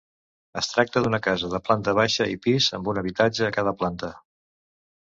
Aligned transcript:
Es 0.61 0.69
tracta 0.75 1.03
d'una 1.07 1.19
casa 1.27 1.51
de 1.51 1.61
planta 1.67 1.95
baixa 2.01 2.29
i 2.35 2.41
pis 2.47 2.71
amb 2.79 2.91
un 2.95 3.03
habitatge 3.05 3.47
a 3.51 3.53
cada 3.61 3.79
planta. 3.85 4.15